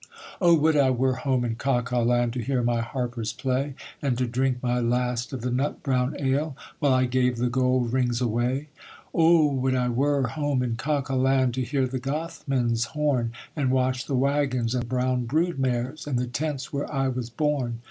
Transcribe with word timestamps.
'Oh 0.41 0.55
would 0.55 0.75
I 0.75 0.89
were 0.89 1.13
home 1.17 1.45
in 1.45 1.57
Caucaland, 1.57 2.33
To 2.33 2.41
hear 2.41 2.63
my 2.63 2.81
harpers 2.81 3.33
play, 3.33 3.75
And 4.01 4.17
to 4.17 4.25
drink 4.25 4.57
my 4.63 4.79
last 4.79 5.31
of 5.31 5.41
the 5.41 5.51
nut 5.51 5.83
brown 5.83 6.15
ale, 6.17 6.57
While 6.79 6.93
I 6.93 7.05
gave 7.05 7.37
the 7.37 7.51
gold 7.51 7.93
rings 7.93 8.19
away. 8.19 8.69
'Oh 9.13 9.45
would 9.53 9.75
I 9.75 9.89
were 9.89 10.23
home 10.29 10.63
in 10.63 10.75
Caucaland, 10.75 11.53
To 11.53 11.61
hear 11.61 11.85
the 11.85 11.99
Gothmen's 11.99 12.85
horn, 12.85 13.33
And 13.55 13.69
watch 13.69 14.07
the 14.07 14.15
waggons, 14.15 14.73
and 14.73 14.89
brown 14.89 15.25
brood 15.25 15.59
mares 15.59 16.07
And 16.07 16.17
the 16.17 16.25
tents 16.25 16.73
where 16.73 16.91
I 16.91 17.07
was 17.07 17.29
born. 17.29 17.77